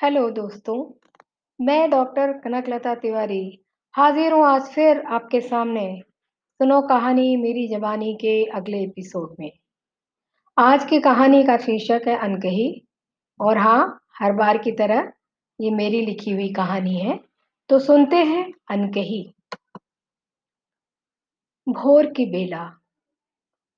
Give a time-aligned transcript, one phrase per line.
[0.00, 0.76] Hello दोस्तों,
[1.60, 3.42] मैं doctor Kanaklata Tiwari
[3.94, 5.82] हाजिर हूँ आज फिर आपके सामने
[6.60, 9.50] सुनो कहानी मेरी जबानी के अगले एपिसोड में।
[10.56, 12.70] आज की कहानी का शीर्षक है अनकही
[13.40, 15.12] और हाँ हर बार की तरह
[15.58, 17.18] ये मेरी लिखी हुई कहानी है
[17.70, 19.22] तो सुनते हैं अनकही।
[21.66, 22.64] भोर की बेला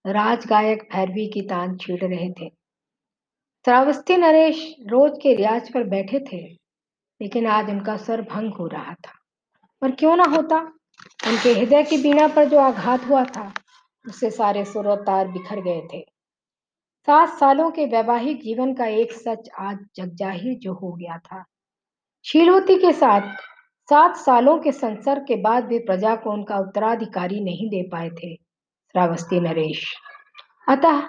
[0.05, 2.62] राज गायक भैरवी की तान छीड़ रहे थे।
[3.65, 6.41] श्रावस्ती नरेश रोज के रियाज पर बैठे थे,
[7.21, 9.12] लेकिन आज उनका सर भंग हो रहा था।
[9.83, 10.59] और क्यों ना होता?
[11.27, 13.52] उनके हृदय की बीणा पर जो आघात हुआ था,
[14.09, 16.01] उससे सारे सुर और तार बिखर गए थे।
[17.09, 21.45] सात सालों के वैवाहिक जीवन का एक सच आज जगजाहिर जो हो गया था।
[22.24, 23.33] शीलवती के साथ
[23.88, 28.35] सात सालों के संसर्ग के बाद भी प्रजा को उनका उत्तराधिकारी नहीं दे पाए थे,
[28.35, 29.85] श्रावस्ती नरेश।
[30.68, 31.09] अतः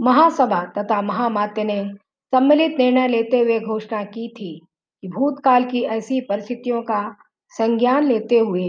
[0.00, 1.82] महासभा तथा महामात्य ने
[2.32, 4.60] सम्मिलित निर्णय लेते हुए घोषणा की थी
[5.02, 7.16] कि भूतकाल की ऐसी परिस्थितियों का
[7.52, 8.68] संज्ञान लेते हुए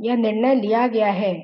[0.00, 1.34] यह निर्णय लिया गया है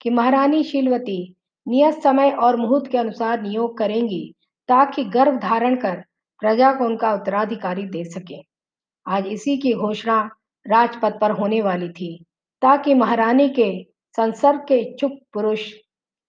[0.00, 1.34] कि महारानी शीलवती
[1.66, 4.34] नियत समय और मुहूर्त के अनुसार नियोग करेंगी
[4.68, 6.00] ताकि गर्भ धारण कर
[6.42, 8.40] प्रजा को उनका उत्तराधिकारी दे सके।
[9.06, 10.20] आज इसी की घोषणा
[10.66, 12.24] राजपथ पर होने वाली थी
[12.62, 13.70] ताकि महारानी के
[14.16, 15.72] संसर्ग के इच्छुक पुरुष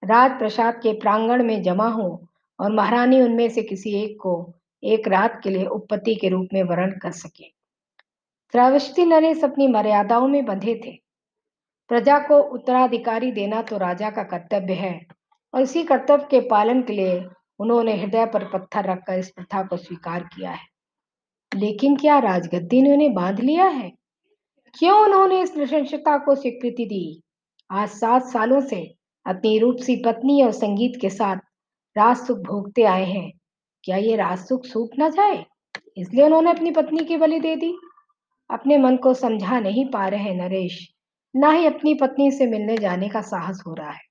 [0.03, 2.09] राजप्रसाद के प्रांगण में जमा हो
[2.59, 6.63] और महारानी उनमें से किसी एक को एक रात के लिए उपपति के रूप में
[6.63, 7.43] वर्ण कर सके।
[8.53, 10.91] श्रावस्ती नरेश अपनी मर्यादाओं में बंधे थे।
[11.89, 15.05] प्रजा को उत्तराधिकारी देना तो राजा का कर्तव्य है,
[15.53, 17.23] और इसी कर्तव्य के पालन के लिए
[17.59, 20.67] उन्होंने हृदय पर पत्थर रखकर इस प्रथा को स्वीकार किया है।
[21.51, 23.91] लेकिन क्या राजगद्दी ने उन्हें बाँध लिया है?
[24.79, 27.21] क्यों उन्होंने इस नृशंसता को स्वीकृति दी?
[27.69, 28.81] आज सात सालों से
[29.25, 31.37] अपनी रूपसी पत्नी और संगीत के साथ
[31.99, 33.31] राज सुख भोगते आए हैं।
[33.83, 35.45] क्या ये राज सुख सूख ना जाए?
[35.97, 37.77] इसलिए उन्होंने अपनी पत्नी की बलि दे दी।
[38.51, 40.89] अपने मन को समझा नहीं पा रहे नरेश।
[41.35, 44.01] ना ही अपनी पत्नी से मिलने जाने का साहस हो रहा है।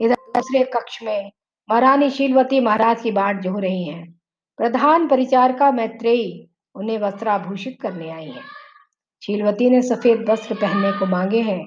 [0.00, 1.32] इधर दूसरे कक्ष में
[1.70, 4.20] महारानी शीलवती महाराज की बाट जो रही हैं।
[4.56, 8.42] प्रधान परिचारिका मैत्रेयी उन्हें वस्त्राभूषित करने आई है।
[9.22, 11.66] शीलवती ने सफ़ेद वस्त्र पहनने को मांगे हैं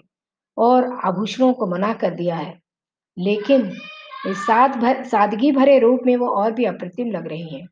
[0.57, 2.59] और आभूषणों को मना कर दिया है।
[3.17, 3.71] लेकिन
[4.27, 7.67] इस साद भर, सादगी भरे रूप में वो और भी अप्रतिम लग रही हैं।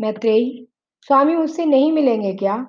[0.00, 0.66] मैत्रेयी,
[1.02, 2.66] स्वामी मुझसे नहीं मिलेंगे क्या?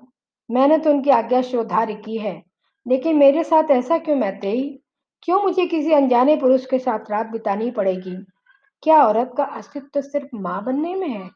[0.51, 2.43] मैंने तो उनकी आज्ञा श्रोधार्य की है।
[2.87, 4.79] लेकिन मेरे साथ ऐसा क्यों मैत्रेयी?
[5.23, 8.15] क्यों मुझे किसी अनजाने पुरुष के साथ रात बितानी पड़ेगी?
[8.83, 11.29] क्या औरत का अस्तित्व तो सिर्फ़ माँ बनने में है?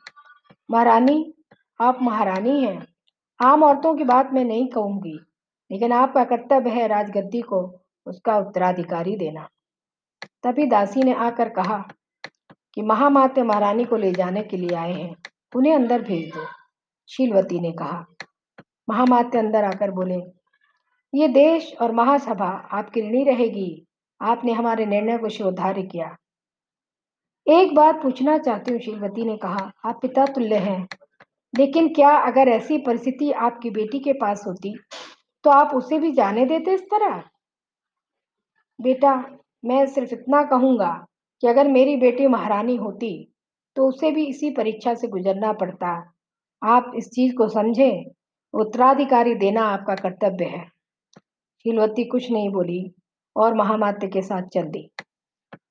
[0.71, 1.33] महारानी,
[1.81, 2.87] आप महारानी हैं।
[3.39, 5.19] आम औरतों की बात मैं नहीं कहूँगी,
[5.71, 9.47] लेकिन आपका कर्तव्य है राजगद्दी को उसका उत्तराधिकारी देना।
[10.43, 11.77] तभी दासी ने आकर कहा
[12.75, 15.15] कि महामात्य महारानी को ले जाने के लिए आए हैं।
[15.55, 16.45] उन्हें अंदर भेज दो,
[17.09, 18.05] शीलवती ने कहा।
[18.89, 20.21] महामात्य अंदर आकर बोले,
[21.13, 23.85] ये देश और महासभा आपकी ऋणी रहेगी।
[24.21, 26.15] आपने हमारे निर्णय को शोधार्य किया।
[27.47, 30.87] एक बात पूछना चाहती हूँ, शीलवती ने कहा, आप पिता तुल्य हैं।
[31.53, 34.73] लेकिन क्या अगर ऐसी परिस्थिति आपकी बेटी के पास होती
[35.45, 37.23] तो आप उसे भी जाने देते इस तरह?
[38.79, 39.13] बेटा
[39.63, 40.93] मैं सिर्फ़ इतना कहूँगा
[41.43, 43.11] कि अगर मेरी बेटी महारानी होती
[43.75, 45.91] तो उसे भी इसी परीक्षा से गुजरना पड़ता।
[46.61, 48.05] आप इस चीज़ को समझें,
[48.53, 50.63] उत्तराधिकारी देना आपका कर्तव्य है।
[51.65, 52.83] शीलवती कुछ नहीं बोली
[53.35, 54.89] और महामात्य के साथ चल दी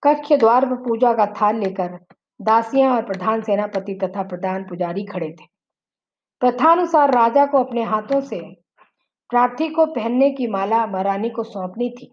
[0.02, 1.98] कक्ष द्वार पर पूजा का थाल लेकर
[2.40, 5.46] दासियाँ और प्रधान सेनापति तथा प्रधान पुजारी खड़े थे।
[6.42, 8.40] प्रथानुसार राजा को अपने हाथों से
[9.30, 12.10] प्रार्थी को पहनने की माला महारानी को सौंपनी थी।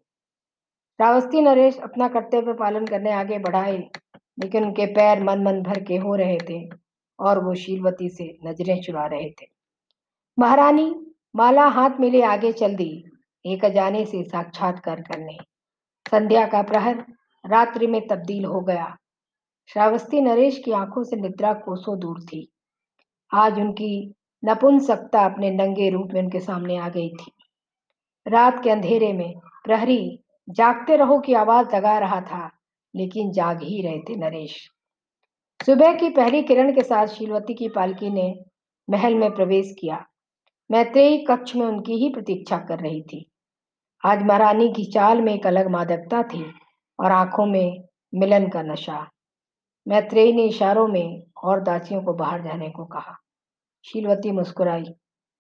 [0.99, 3.77] रावस्ती नरेश अपना कर्तव्य पालन करने आगे बढ़ाए,
[4.39, 6.69] लेकिन उनके पैर मन मन भर के हो रहे थे
[7.19, 9.47] और वो शीलवती से नज़रें चुरा रहे थे।
[10.39, 10.95] महारानी,
[11.35, 13.03] माला हाथ मिले आगे चल दी,
[13.45, 15.37] एक अजाने से साक्षात्कार करने।
[16.11, 17.05] संध्या का प्रहर
[17.45, 18.97] रात्रि में तब्दील हो गया।
[19.67, 22.47] श्रावस्ती नरेश की आँखों से निद्रा कोसों दूर थी।
[23.33, 24.13] आज उनकी
[24.43, 27.31] नपुंसकता अपने नंगे रूप में उनके सामने आ गई थी।
[28.27, 29.33] रात के अंधेरे में
[29.65, 30.19] प्रहरी
[30.49, 32.51] जागते रहो की आवाज़ लगा रहा था,
[32.95, 34.69] लेकिन जाग ही रहे थे नरेश।
[35.65, 38.45] सुबह की पहली किरण के साथ शीलवती की पालकी ने
[38.89, 40.05] महल में प्रवेश किया।
[40.71, 43.31] मैत्रेयी कक्ष में उनकी ही प्रतीक्षा कर रही थी।
[44.05, 46.53] आज महारानी की चाल में एक अलग मादकता थी
[46.99, 47.83] और आँखों में
[48.15, 49.09] मिलन का नशा।
[49.87, 53.17] मैत्रेयी ने इशारों में और दासियों को बाहर जाने को कहा।
[53.85, 54.85] शीलवती मुस्कुराई।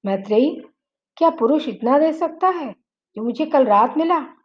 [0.05, 0.61] मैत्रेयी
[1.17, 2.71] क्या पुरुष इतना दे सकता है?
[3.15, 4.36] जो मुझे कल रात मिला?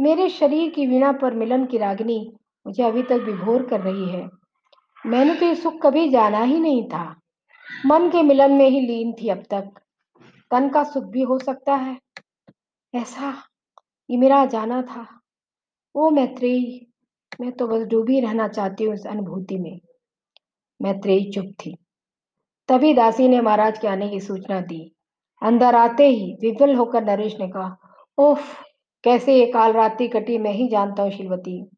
[0.00, 2.32] मेरे शरीर की वीणा पर मिलन की रागनी
[2.66, 4.28] मुझे अभी तक विभोर कर रही है।
[5.06, 7.20] मैंने तो ये सुख कभी जाना ही नहीं था।
[7.86, 9.70] मन के मिलन में ही लीन थी अब तक।
[10.50, 11.98] तन का सुख भी हो सकता है।
[12.94, 13.42] ऐसा,
[14.10, 15.20] ये मेरा जाना था।
[15.94, 16.86] ओ मैत्रेयी,
[17.40, 19.80] मैं तो बस डूबी रहना चाहती हूँ इस अनुभूति में।
[20.82, 21.76] मैत्रेयी चुप थी।
[22.68, 24.94] तभी दासी ने महाराज के आने की सूचना दी।
[25.42, 27.76] अंदर आते ही विफल होकर नरेश ने कहा,
[28.18, 28.62] ओफ
[29.04, 31.70] कैसे ये काल रात्रि कटी मैं ही जानता हूँ, शिलवती।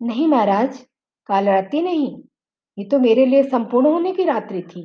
[0.00, 0.78] नहीं महाराज
[1.28, 2.10] काल रात्रि नहीं,
[2.78, 4.82] ये तो मेरे लिए संपूर्ण होने की रात्रि थी।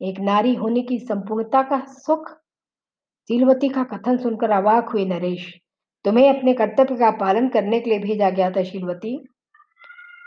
[0.00, 2.28] एक नारी होने की संपूर्णता का सुख।
[3.30, 5.46] शीलवती का कथन सुनकर अवाक हुए नरेश।
[6.04, 9.16] तुम्हें अपने कर्तव्य का पालन करने के लिए भेजा गया था, शीलवती।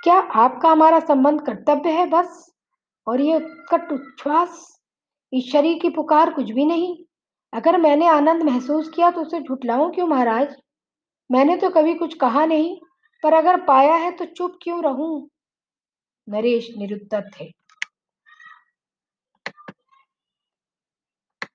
[0.03, 2.51] क्या आपका हमारा संबंध कर्तव्य है बस?
[3.07, 4.79] और ये उत्कट उच्छ्वास?
[5.33, 6.95] इस शरीर की पुकार कुछ भी नहीं।
[7.53, 10.55] अगर मैंने आनंद महसूस किया तो उसे झुटलाऊं क्यों महाराज?
[11.31, 12.77] मैंने तो कभी कुछ कहा नहीं,
[13.23, 15.29] पर अगर पाया है तो चुप क्यों रहूँ?
[16.27, 17.51] नरेश निरुत्तर थे।